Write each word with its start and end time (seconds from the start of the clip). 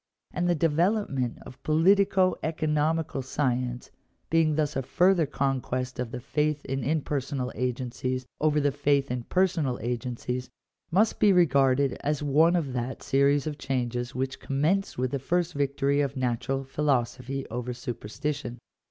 And 0.33 0.49
the 0.49 0.55
development 0.55 1.37
of 1.43 1.61
politico 1.61 2.33
economical 2.41 3.21
science, 3.21 3.91
being 4.31 4.55
thus 4.55 4.75
a 4.75 4.81
further 4.81 5.27
conquest 5.27 5.99
of 5.99 6.09
the 6.09 6.19
faith 6.19 6.65
in 6.65 6.83
impersonal 6.83 7.51
agencies 7.53 8.25
over 8.39 8.59
the 8.59 8.71
faith 8.71 9.11
in 9.11 9.25
personal 9.25 9.77
agen 9.79 10.15
cies, 10.15 10.49
must 10.89 11.19
be 11.19 11.31
regarded 11.31 11.97
as 11.99 12.23
one 12.23 12.55
of 12.55 12.73
that 12.73 13.03
series 13.03 13.45
of 13.45 13.59
changes 13.59 14.15
which 14.15 14.39
commenced 14.39 14.97
with 14.97 15.11
the 15.11 15.19
first 15.19 15.53
victory 15.53 16.01
of 16.01 16.17
natural 16.17 16.63
philosophy 16.63 17.45
over 17.51 17.71
superstition. 17.71 18.57